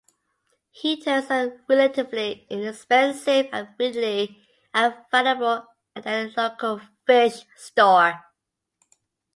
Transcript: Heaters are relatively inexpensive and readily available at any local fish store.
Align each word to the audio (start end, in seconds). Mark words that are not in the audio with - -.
Heaters 0.71 1.29
are 1.29 1.61
relatively 1.69 2.47
inexpensive 2.49 3.49
and 3.53 3.67
readily 3.79 4.41
available 4.73 5.67
at 5.95 6.07
any 6.07 6.33
local 6.35 6.81
fish 7.05 7.45
store. 7.55 8.19